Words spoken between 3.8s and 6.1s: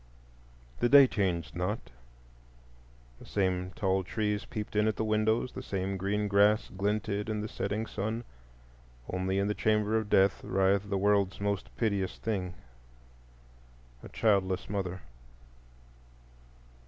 trees peeped in at the windows, the same